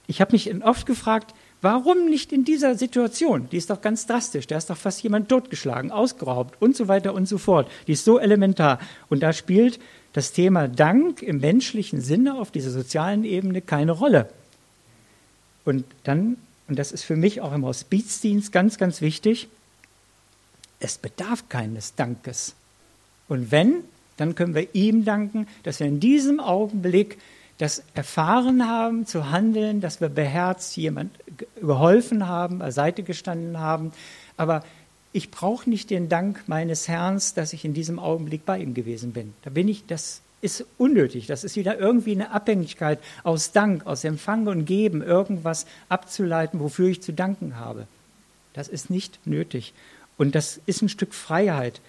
[0.08, 3.48] ich habe mich oft gefragt, warum nicht in dieser Situation?
[3.52, 4.48] Die ist doch ganz drastisch.
[4.48, 7.70] Da ist doch fast jemand totgeschlagen, ausgeraubt und so weiter und so fort.
[7.86, 8.80] Die ist so elementar.
[9.10, 9.80] Und da spielt
[10.14, 14.28] das Thema Dank im menschlichen Sinne auf dieser sozialen Ebene keine Rolle.
[15.66, 19.48] Und dann, und das ist für mich auch im Hospizdienst ganz, ganz wichtig,
[20.82, 22.56] es bedarf keines Dankes.
[23.28, 23.84] Und wenn,
[24.18, 27.18] dann können wir ihm danken, dass wir in diesem Augenblick
[27.58, 31.12] das erfahren haben, zu handeln, dass wir beherzt jemand
[31.62, 33.94] geholfen haben, beiseite gestanden haben.
[34.36, 34.64] Aber
[35.14, 39.14] ich brauche nicht den Dank meines Herrn, dass ich in diesem Augenblick bei ihm gewesen
[39.14, 39.34] bin.
[39.44, 41.28] Da bin ich, das ist unnötig.
[41.28, 46.90] Das ist wieder irgendwie eine Abhängigkeit aus Dank, aus Empfang und Geben, irgendwas abzuleiten, wofür
[46.90, 47.88] ich zu danken habe.
[48.54, 49.74] Das ist nicht nötig.
[50.22, 51.82] Und das ist ein Stück Freiheit,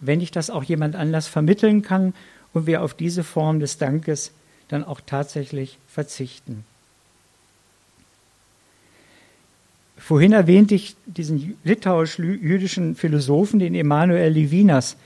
[0.00, 2.14] wenn ich das auch jemand anders vermitteln kann
[2.52, 4.32] und wir auf diese Form des Dankes
[4.66, 6.64] dann auch tatsächlich verzichten.
[9.96, 14.96] Vorhin erwähnte ich diesen litauisch-jüdischen Philosophen, den Emanuel Levinas.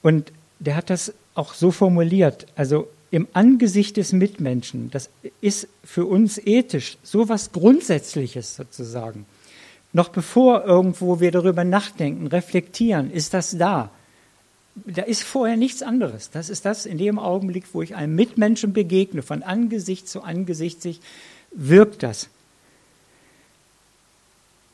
[0.00, 2.46] Und der hat das auch so formuliert.
[2.54, 9.26] Also im Angesicht des Mitmenschen, das ist für uns ethisch so was Grundsätzliches sozusagen.
[9.96, 13.90] Noch bevor irgendwo wir darüber nachdenken, reflektieren, ist das da.
[14.74, 16.28] Da ist vorher nichts anderes.
[16.30, 20.82] Das ist das in dem Augenblick, wo ich einem Mitmenschen begegne, von Angesicht zu Angesicht
[20.82, 21.00] sich,
[21.50, 22.28] wirkt das.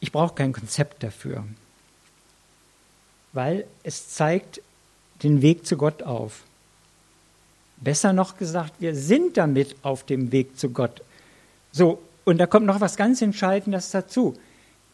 [0.00, 1.44] Ich brauche kein Konzept dafür,
[3.32, 4.60] weil es zeigt
[5.22, 6.42] den Weg zu Gott auf.
[7.76, 11.00] Besser noch gesagt, wir sind damit auf dem Weg zu Gott.
[11.70, 14.36] So, und da kommt noch was ganz Entscheidendes dazu.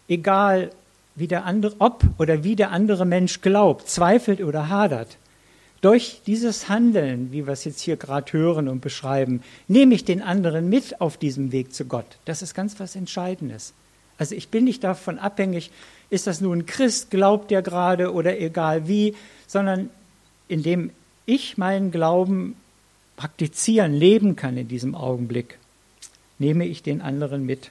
[0.09, 0.71] Egal,
[1.15, 5.19] wie der andere, ob oder wie der andere Mensch glaubt, zweifelt oder hadert,
[5.81, 10.23] durch dieses Handeln, wie wir es jetzt hier gerade hören und beschreiben, nehme ich den
[10.23, 12.19] anderen mit auf diesem Weg zu Gott.
[12.25, 13.75] Das ist ganz was Entscheidendes.
[14.17, 15.71] Also ich bin nicht davon abhängig,
[16.11, 19.15] ist das nun Christ, glaubt der gerade oder egal wie,
[19.47, 19.91] sondern
[20.49, 20.91] indem
[21.27, 22.57] ich meinen Glauben
[23.17, 25.59] praktizieren, leben kann in diesem Augenblick,
[26.39, 27.71] nehme ich den anderen mit.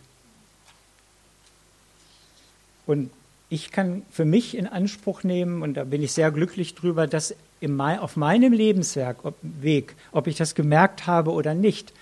[2.88, 3.12] Und
[3.50, 7.36] ich kann für mich in Anspruch nehmen, und da bin ich sehr glücklich drüber, dass
[7.80, 11.94] auf meinem Lebenswerk, ob, Weg, ob ich das gemerkt habe oder nicht,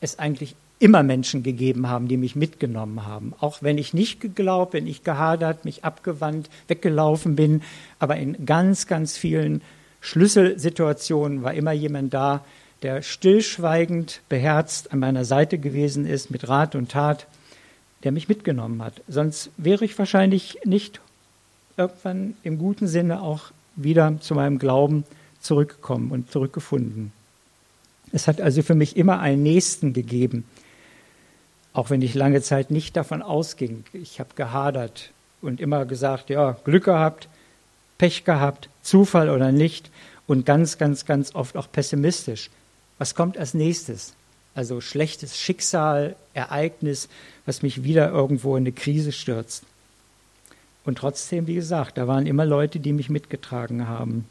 [0.00, 3.34] es eigentlich immer Menschen gegeben haben, die mich mitgenommen haben.
[3.38, 7.62] Auch wenn ich nicht geglaubt, wenn ich gehadert, mich abgewandt, weggelaufen bin.
[7.98, 9.62] Aber in ganz, ganz vielen
[10.00, 12.44] Schlüsselsituationen war immer jemand da,
[12.82, 17.26] der stillschweigend, beherzt an meiner Seite gewesen ist, mit Rat und Tat,
[18.04, 19.02] der mich mitgenommen hat.
[19.08, 21.00] Sonst wäre ich wahrscheinlich nicht
[21.76, 25.04] irgendwann im guten Sinne auch wieder zu meinem Glauben
[25.40, 27.12] zurückgekommen und zurückgefunden.
[28.12, 30.44] Es hat also für mich immer einen Nächsten gegeben,
[31.72, 33.84] auch wenn ich lange Zeit nicht davon ausging.
[33.92, 37.28] Ich habe gehadert und immer gesagt, ja, Glück gehabt,
[37.98, 39.90] Pech gehabt, Zufall oder nicht
[40.26, 42.50] und ganz, ganz, ganz oft auch pessimistisch.
[42.98, 44.14] Was kommt als nächstes?
[44.60, 47.08] Also schlechtes Schicksal, Ereignis,
[47.46, 49.64] was mich wieder irgendwo in eine Krise stürzt.
[50.84, 54.26] Und trotzdem, wie gesagt, da waren immer Leute, die mich mitgetragen haben.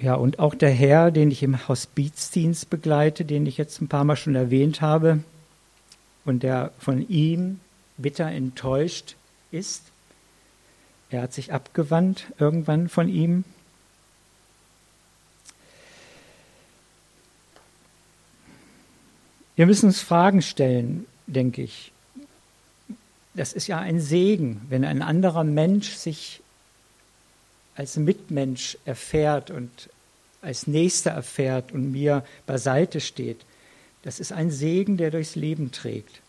[0.00, 4.02] Ja, und auch der Herr, den ich im Hospizdienst begleite, den ich jetzt ein paar
[4.02, 5.22] Mal schon erwähnt habe,
[6.24, 7.60] und der von ihm
[7.98, 9.14] bitter enttäuscht
[9.52, 9.84] ist.
[11.08, 13.44] Er hat sich abgewandt irgendwann von ihm.
[19.60, 21.92] Wir müssen uns Fragen stellen, denke ich.
[23.34, 26.40] Das ist ja ein Segen, wenn ein anderer Mensch sich
[27.74, 29.90] als Mitmensch erfährt und
[30.40, 33.44] als Nächster erfährt und mir beiseite steht.
[34.02, 36.22] Das ist ein Segen, der durchs Leben trägt.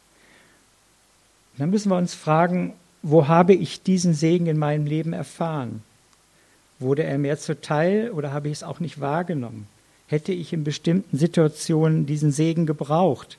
[1.57, 5.83] dann müssen wir uns fragen, wo habe ich diesen Segen in meinem Leben erfahren?
[6.79, 9.69] Wurde er mir zuteil oder habe ich es auch nicht wahrgenommen?
[10.11, 13.37] Hätte ich in bestimmten Situationen diesen Segen gebraucht?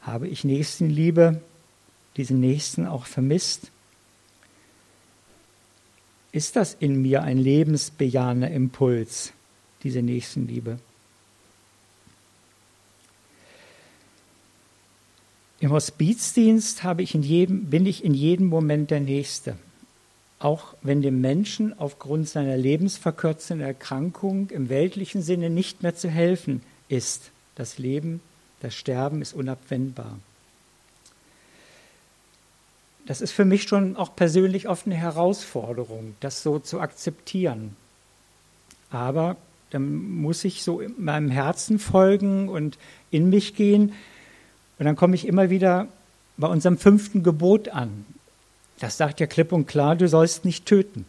[0.00, 1.40] Habe ich Nächstenliebe,
[2.16, 3.72] diesen Nächsten auch vermisst?
[6.30, 9.32] Ist das in mir ein lebensbejahender Impuls,
[9.82, 10.78] diese Nächstenliebe?
[15.58, 19.56] Im Hospizdienst ich jedem, bin ich in jedem Moment der Nächste.
[20.42, 26.62] Auch wenn dem Menschen aufgrund seiner lebensverkürzenden Erkrankung im weltlichen Sinne nicht mehr zu helfen
[26.88, 27.30] ist.
[27.54, 28.20] Das Leben,
[28.58, 30.18] das Sterben ist unabwendbar.
[33.06, 37.76] Das ist für mich schon auch persönlich oft eine Herausforderung, das so zu akzeptieren.
[38.90, 39.36] Aber
[39.70, 42.78] dann muss ich so meinem Herzen folgen und
[43.12, 43.92] in mich gehen
[44.80, 45.86] und dann komme ich immer wieder
[46.36, 48.04] bei unserem fünften Gebot an.
[48.82, 51.06] Das sagt ja klipp und klar, du sollst nicht töten.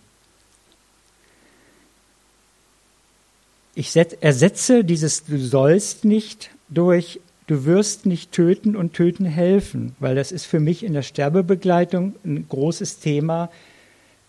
[3.74, 10.14] Ich ersetze dieses Du sollst nicht durch Du wirst nicht töten und töten helfen, weil
[10.14, 13.50] das ist für mich in der Sterbebegleitung ein großes Thema.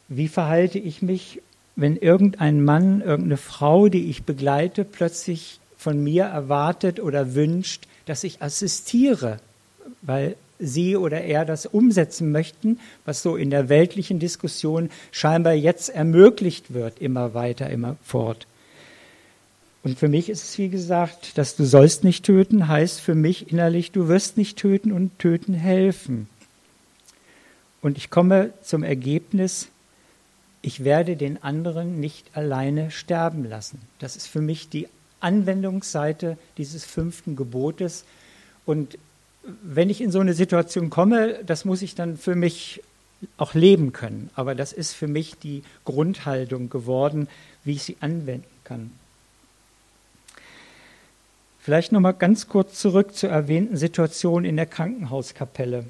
[0.09, 1.43] Wie verhalte ich mich,
[1.77, 8.25] wenn irgendein Mann, irgendeine Frau, die ich begleite, plötzlich von mir erwartet oder wünscht, dass
[8.25, 9.37] ich assistiere,
[10.01, 15.89] weil sie oder er das umsetzen möchten, was so in der weltlichen Diskussion scheinbar jetzt
[15.89, 18.47] ermöglicht wird, immer weiter, immer fort.
[19.83, 23.53] Und für mich ist es, wie gesagt, dass du sollst nicht töten, heißt für mich
[23.53, 26.29] innerlich, du wirst nicht töten und töten helfen.
[27.83, 29.69] Und ich komme zum Ergebnis,
[30.63, 33.79] ich werde den anderen nicht alleine sterben lassen.
[33.99, 34.89] Das ist für mich die
[35.21, 38.05] Anwendungsseite dieses fünften Gebotes.
[38.65, 38.97] Und
[39.63, 42.83] wenn ich in so eine Situation komme, das muss ich dann für mich
[43.37, 44.31] auch leben können.
[44.35, 47.29] Aber das ist für mich die Grundhaltung geworden,
[47.65, 48.91] wie ich sie anwenden kann.
[51.61, 55.87] Vielleicht noch mal ganz kurz zurück zur erwähnten Situation in der Krankenhauskapelle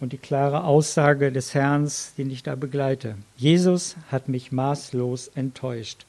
[0.00, 3.16] und die klare Aussage des Herrn, den ich da begleite.
[3.36, 6.04] Jesus hat mich maßlos enttäuscht.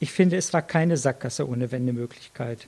[0.00, 2.66] Ich finde, es war keine Sackgasse ohne Wendemöglichkeit.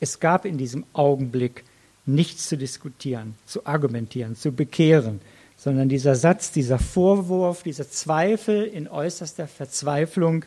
[0.00, 1.64] Es gab in diesem Augenblick
[2.06, 5.20] nichts zu diskutieren, zu argumentieren, zu bekehren,
[5.56, 10.44] sondern dieser Satz, dieser Vorwurf, dieser Zweifel in äußerster Verzweiflung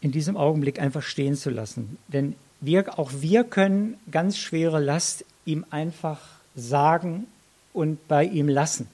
[0.00, 1.96] in diesem Augenblick einfach stehen zu lassen.
[2.08, 6.20] Denn wir, auch wir können ganz schwere Last ihm einfach
[6.54, 7.26] sagen
[7.72, 8.88] und bei ihm lassen.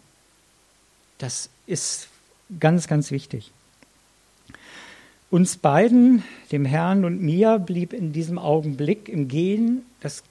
[1.19, 2.09] Das ist
[2.61, 3.51] ganz, ganz wichtig.
[5.31, 10.23] Uns beiden, dem Herrn und mir, blieb in diesem Augenblick im Gehen das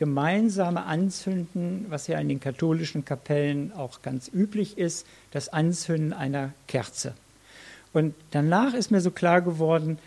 [0.00, 6.54] gemeinsame Anzünden, was ja in den katholischen Kapellen auch ganz üblich ist, das Anzünden einer
[6.68, 7.12] Kerze.
[7.92, 9.98] Und danach ist mir so klar geworden,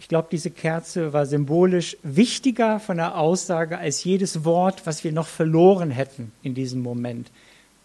[0.00, 5.12] ich glaube, diese Kerze war symbolisch wichtiger von der Aussage als jedes Wort, was wir
[5.12, 7.30] noch verloren hätten in diesem Moment.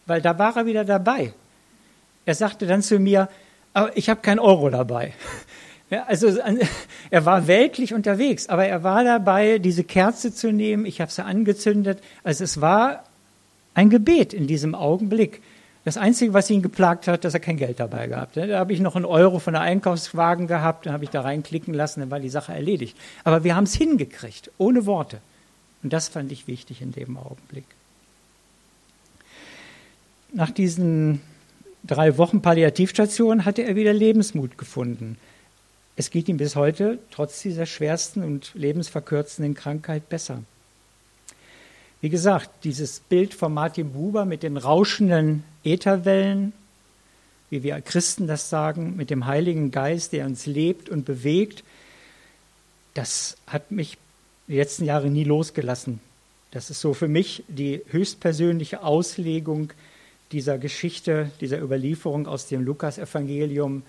[0.06, 1.34] Weil da war er wieder dabei.
[2.26, 3.28] Er sagte dann zu mir,
[3.96, 5.12] ich habe keinen Euro dabei.
[5.94, 6.36] Ja, also
[7.12, 10.88] er war weltlich unterwegs, aber er war dabei, diese Kerze zu nehmen.
[10.88, 12.00] Ich habe sie angezündet.
[12.24, 13.04] Also es war
[13.76, 15.44] ein Gebet in diesem Augenblick.
[15.86, 18.50] Das Einzige, was ihn geplagt hat, dass er kein Geld dabei gehabt hat.
[18.50, 21.76] Da habe ich noch einen Euro von der Einkaufswagen gehabt, dann habe ich da reinklicken
[21.76, 22.98] lassen, dann war die Sache erledigt.
[23.24, 25.20] Aber wir haben es hingekriegt, ohne Worte.
[25.84, 27.66] Und das fand ich wichtig in dem Augenblick.
[30.32, 31.22] Nach diesen
[31.84, 35.18] drei Wochen Palliativstation hatte er wieder Lebensmut gefunden.
[35.96, 40.42] Es geht ihm bis heute, trotz dieser schwersten und lebensverkürzenden Krankheit, besser.
[42.02, 46.54] Wie gesagt, dieses Bild von Martin Buber mit den rauschenden Ätherwellen,
[47.50, 51.64] wie wir Christen das sagen, mit dem Heiligen Geist, der uns lebt und bewegt,
[52.96, 53.98] das hat mich
[54.48, 56.00] die letzten Jahre nie losgelassen.
[56.52, 59.72] Das ist so für mich die höchstpersönliche Auslegung
[60.32, 63.84] dieser Geschichte, dieser Überlieferung aus dem Lukasevangelium,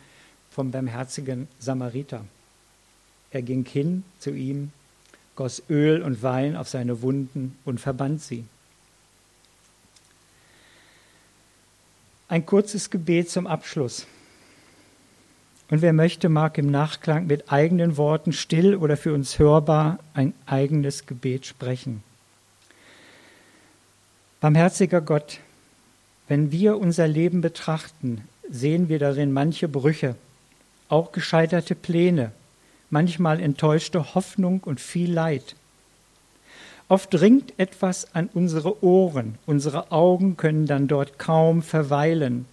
[0.54, 2.24] vom barmherzigen Samariter.
[3.32, 4.70] Er ging hin zu ihm,
[5.34, 8.44] goss Öl und Wein auf seine Wunden und verband sie.
[12.28, 14.06] Ein kurzes Gebet zum Abschluss.
[15.70, 20.34] Und wer möchte, mag im Nachklang mit eigenen Worten still oder für uns hörbar ein
[20.46, 22.04] eigenes Gebet sprechen.
[24.40, 25.40] Barmherziger Gott,
[26.28, 30.14] wenn wir unser Leben betrachten, sehen wir darin manche Brüche,
[30.88, 32.32] auch gescheiterte Pläne,
[32.90, 35.56] manchmal enttäuschte Hoffnung und viel Leid.
[36.88, 42.46] Oft dringt etwas an unsere Ohren, unsere Augen können dann dort kaum verweilen,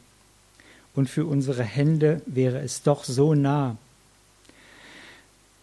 [0.93, 3.77] und für unsere Hände wäre es doch so nah.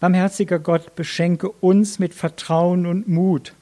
[0.01, 3.53] Barmherziger Gott, beschenke uns mit Vertrauen und Mut,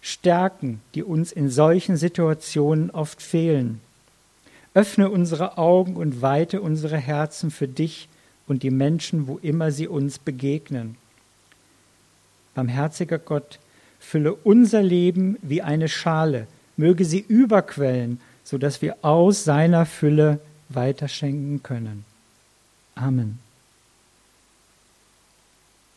[0.00, 3.80] Stärken, die uns in solchen Situationen oft fehlen.
[4.72, 8.08] Öffne unsere Augen und weite unsere Herzen für dich
[8.46, 10.96] und die Menschen, wo immer sie uns begegnen.
[12.54, 13.58] Barmherziger Gott,
[13.98, 20.40] fülle unser Leben wie eine Schale, möge sie überquellen, so dass wir aus seiner Fülle
[20.68, 22.04] weiterschenken können.
[22.94, 23.45] Amen.